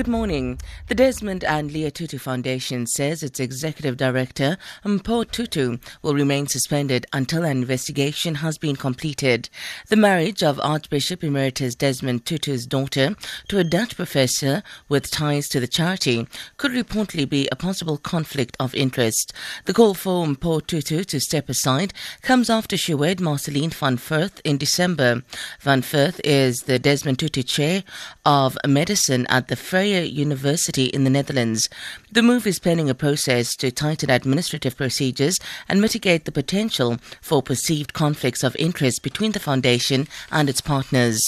Good 0.00 0.08
morning. 0.08 0.58
The 0.86 0.94
Desmond 0.94 1.44
and 1.44 1.70
Leah 1.70 1.90
Tutu 1.90 2.16
Foundation 2.16 2.86
says 2.86 3.22
its 3.22 3.38
executive 3.38 3.98
director, 3.98 4.56
Mpho 4.82 5.30
Tutu, 5.30 5.76
will 6.00 6.14
remain 6.14 6.46
suspended 6.46 7.04
until 7.12 7.44
an 7.44 7.58
investigation 7.58 8.36
has 8.36 8.56
been 8.56 8.76
completed. 8.76 9.50
The 9.88 9.96
marriage 9.96 10.42
of 10.42 10.58
Archbishop 10.60 11.22
Emeritus 11.22 11.74
Desmond 11.74 12.24
Tutu's 12.24 12.64
daughter 12.64 13.14
to 13.48 13.58
a 13.58 13.64
Dutch 13.64 13.94
professor 13.94 14.62
with 14.88 15.10
ties 15.10 15.50
to 15.50 15.60
the 15.60 15.68
charity 15.68 16.26
could 16.56 16.72
reportedly 16.72 17.28
be 17.28 17.46
a 17.52 17.56
possible 17.56 17.98
conflict 17.98 18.56
of 18.58 18.74
interest. 18.74 19.34
The 19.66 19.74
call 19.74 19.92
for 19.92 20.24
Mpho 20.24 20.66
Tutu 20.66 21.04
to 21.04 21.20
step 21.20 21.50
aside 21.50 21.92
comes 22.22 22.48
after 22.48 22.78
she 22.78 22.94
wed 22.94 23.20
Marceline 23.20 23.68
van 23.68 23.98
Furth 23.98 24.40
in 24.44 24.56
December. 24.56 25.22
Van 25.60 25.82
Furth 25.82 26.22
is 26.24 26.62
the 26.62 26.78
Desmond 26.78 27.18
Tutu 27.18 27.42
Chair 27.42 27.84
of 28.24 28.56
Medicine 28.66 29.26
at 29.26 29.48
the 29.48 29.56
Vrije 29.90 30.12
University 30.12 30.84
in 30.84 31.02
the 31.02 31.10
Netherlands. 31.10 31.68
The 32.12 32.22
move 32.22 32.46
is 32.46 32.60
planning 32.60 32.88
a 32.88 32.94
process 32.94 33.56
to 33.56 33.72
tighten 33.72 34.08
administrative 34.08 34.76
procedures 34.76 35.36
and 35.68 35.80
mitigate 35.80 36.26
the 36.26 36.32
potential 36.32 36.98
for 37.20 37.42
perceived 37.42 37.92
conflicts 37.92 38.44
of 38.44 38.54
interest 38.56 39.02
between 39.02 39.32
the 39.32 39.40
foundation 39.40 40.06
and 40.30 40.48
its 40.48 40.60
partners. 40.60 41.20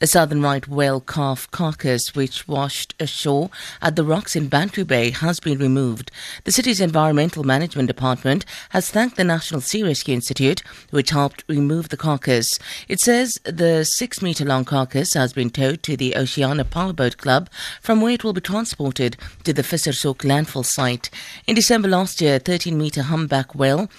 A 0.00 0.06
southern 0.06 0.42
right 0.42 0.66
whale 0.66 1.00
calf 1.00 1.50
carcass, 1.50 2.14
which 2.14 2.48
washed 2.48 2.94
ashore 2.98 3.50
at 3.82 3.96
the 3.96 4.04
rocks 4.04 4.36
in 4.36 4.48
Bantry 4.48 4.84
Bay, 4.84 5.10
has 5.10 5.40
been 5.40 5.58
removed. 5.58 6.10
The 6.44 6.52
city's 6.52 6.80
Environmental 6.80 7.44
Management 7.44 7.88
Department 7.88 8.44
has 8.70 8.90
thanked 8.90 9.16
the 9.16 9.24
National 9.24 9.60
Sea 9.60 9.82
Rescue 9.82 10.14
Institute, 10.14 10.62
which 10.90 11.10
helped 11.10 11.44
remove 11.48 11.88
the 11.88 11.96
carcass. 11.96 12.48
It 12.88 13.00
says 13.00 13.38
the 13.44 13.84
six 13.84 14.22
metre 14.22 14.44
long 14.44 14.64
carcass 14.64 15.14
has 15.14 15.32
been 15.32 15.50
towed 15.50 15.82
to 15.84 15.96
the 15.96 16.16
Oceana 16.16 16.64
Powerboat 16.64 17.16
Club, 17.16 17.50
from 17.80 18.00
where 18.00 18.12
it 18.12 18.24
will 18.24 18.32
be 18.32 18.40
transported 18.40 19.16
to 19.44 19.52
the 19.52 19.62
Vissershoek 19.62 20.18
landfill 20.18 20.64
site. 20.64 21.10
In 21.46 21.54
December 21.54 21.88
last 21.88 22.20
year, 22.20 22.36
a 22.36 22.38
13 22.38 22.76
metre 22.76 23.02
humpback 23.02 23.54
whale 23.54 23.90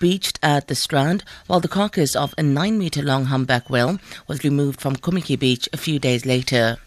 beached 0.00 0.38
at 0.42 0.68
the 0.68 0.74
Strand, 0.74 1.24
while 1.46 1.60
the 1.60 1.68
carcass 1.68 2.16
of 2.16 2.34
a 2.38 2.42
9 2.42 2.78
metre 2.78 3.02
long 3.02 3.26
humpback 3.26 3.68
whale 3.68 3.98
was 4.26 4.44
removed 4.44 4.80
from 4.80 4.96
Kommetjie 5.20 5.38
Beach 5.38 5.68
a 5.72 5.76
few 5.76 5.98
days 5.98 6.24
later. 6.24 6.78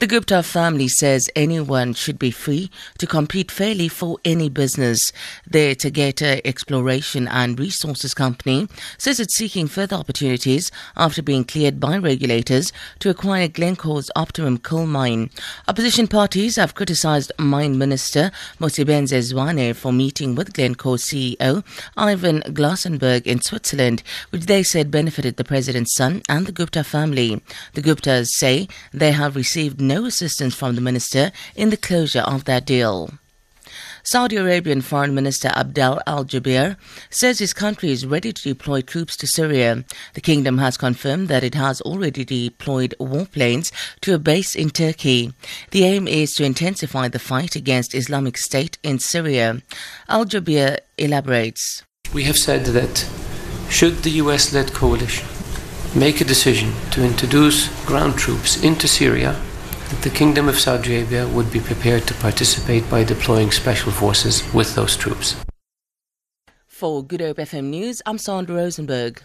The 0.00 0.06
Gupta 0.06 0.42
family 0.42 0.88
says 0.88 1.28
anyone 1.36 1.92
should 1.92 2.18
be 2.18 2.30
free 2.30 2.70
to 2.96 3.06
compete 3.06 3.50
fairly 3.50 3.86
for 3.88 4.16
any 4.24 4.48
business. 4.48 5.12
The 5.46 5.74
Tegeta 5.74 6.40
Exploration 6.42 7.28
and 7.28 7.60
Resources 7.60 8.14
Company 8.14 8.66
says 8.96 9.20
it's 9.20 9.36
seeking 9.36 9.68
further 9.68 9.96
opportunities 9.96 10.72
after 10.96 11.20
being 11.20 11.44
cleared 11.44 11.78
by 11.78 11.98
regulators 11.98 12.72
to 13.00 13.10
acquire 13.10 13.46
Glencore's 13.46 14.10
Optimum 14.16 14.56
coal 14.56 14.86
mine. 14.86 15.28
Opposition 15.68 16.08
parties 16.08 16.56
have 16.56 16.74
criticized 16.74 17.30
Mine 17.38 17.76
Minister 17.76 18.30
Mosebenzi 18.58 19.18
Zwane 19.18 19.76
for 19.76 19.92
meeting 19.92 20.34
with 20.34 20.54
Glencore 20.54 20.96
CEO 20.96 21.62
Ivan 21.98 22.40
Glasenberg 22.40 23.26
in 23.26 23.42
Switzerland, 23.42 24.02
which 24.30 24.46
they 24.46 24.62
said 24.62 24.90
benefited 24.90 25.36
the 25.36 25.44
president's 25.44 25.94
son 25.94 26.22
and 26.26 26.46
the 26.46 26.52
Gupta 26.52 26.84
family. 26.84 27.42
The 27.74 27.82
Guptas 27.82 28.28
say 28.28 28.66
they 28.94 29.12
have 29.12 29.36
received 29.36 29.89
no 29.90 30.04
assistance 30.04 30.54
from 30.54 30.76
the 30.76 30.80
minister 30.90 31.32
in 31.56 31.70
the 31.70 31.76
closure 31.88 32.26
of 32.34 32.44
that 32.44 32.64
deal. 32.64 33.10
Saudi 34.02 34.36
Arabian 34.36 34.80
Foreign 34.80 35.14
Minister 35.14 35.50
Abdel 35.54 36.00
Al 36.06 36.24
Jubeir 36.24 36.76
says 37.10 37.38
his 37.38 37.52
country 37.52 37.90
is 37.90 38.06
ready 38.06 38.32
to 38.32 38.42
deploy 38.52 38.80
troops 38.80 39.16
to 39.18 39.26
Syria. 39.26 39.84
The 40.14 40.20
kingdom 40.20 40.58
has 40.58 40.76
confirmed 40.76 41.28
that 41.28 41.44
it 41.44 41.54
has 41.54 41.80
already 41.82 42.24
deployed 42.24 42.94
warplanes 43.00 43.72
to 44.02 44.14
a 44.14 44.18
base 44.18 44.54
in 44.54 44.70
Turkey. 44.70 45.32
The 45.72 45.84
aim 45.84 46.08
is 46.08 46.32
to 46.34 46.44
intensify 46.44 47.08
the 47.08 47.18
fight 47.18 47.56
against 47.56 47.94
Islamic 47.94 48.38
State 48.38 48.78
in 48.82 48.98
Syria. 49.00 49.60
Al 50.08 50.24
Jubeir 50.24 50.78
elaborates. 50.96 51.82
We 52.14 52.24
have 52.24 52.38
said 52.38 52.64
that 52.78 52.94
should 53.68 53.96
the 54.04 54.16
US 54.22 54.52
led 54.52 54.72
coalition 54.72 55.26
make 55.94 56.20
a 56.20 56.24
decision 56.24 56.72
to 56.92 57.04
introduce 57.04 57.68
ground 57.84 58.16
troops 58.16 58.62
into 58.62 58.86
Syria, 58.86 59.34
that 59.90 60.02
the 60.02 60.10
Kingdom 60.10 60.48
of 60.48 60.58
Saudi 60.58 60.96
Arabia 60.96 61.26
would 61.28 61.52
be 61.52 61.60
prepared 61.60 62.06
to 62.06 62.14
participate 62.14 62.88
by 62.88 63.02
deploying 63.02 63.50
special 63.50 63.90
forces 63.90 64.42
with 64.54 64.74
those 64.76 64.96
troops. 64.96 65.36
For 66.66 67.04
Good 67.04 67.20
Hope 67.20 67.38
FM 67.38 67.64
News, 67.64 68.00
I'm 68.06 68.16
Sandra 68.16 68.56
Rosenberg. 68.56 69.22